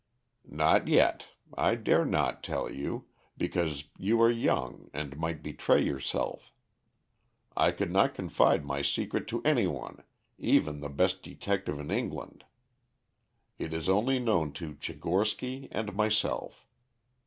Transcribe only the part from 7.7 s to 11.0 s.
not confide my secret to any one, even the